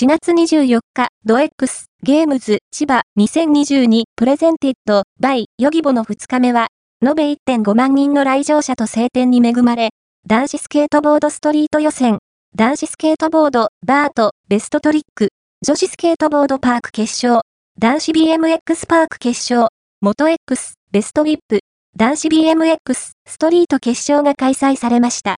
[0.00, 6.68] 4月24日、ドエックスゲームズ千葉2022プレゼンティッドバイヨギボの2日目は、
[7.04, 9.90] 延べ1.5万人の来場者と晴天に恵まれ、
[10.24, 12.18] 男子スケートボードストリート予選、
[12.54, 15.30] 男子スケートボードバートベストトリック、
[15.66, 17.42] 女子スケートボードパーク決勝、
[17.76, 19.66] 男子 BMX パーク決勝、
[20.00, 21.58] 元 X ベストウィップ、
[21.96, 25.34] 男子 BMX ストリート決勝が開催されました。